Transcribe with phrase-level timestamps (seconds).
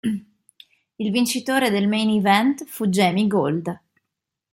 [0.95, 3.81] Il vincitore del Main Event fu Jamie Gold.